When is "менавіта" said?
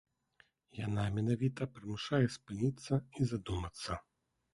1.17-1.67